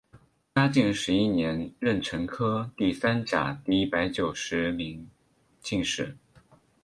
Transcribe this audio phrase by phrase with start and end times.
[0.55, 5.07] 嘉靖十一年壬辰科第三甲第一百九十名
[5.61, 6.17] 进士。